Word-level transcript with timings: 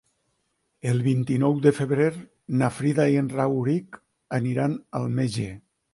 El 0.91 1.01
vint-i-nou 1.07 1.59
de 1.65 1.73
febrer 1.81 2.07
na 2.63 2.69
Frida 2.79 3.07
i 3.17 3.19
en 3.23 3.29
Rauric 3.35 4.01
aniran 4.39 4.75
al 5.03 5.07
metge. 5.21 5.51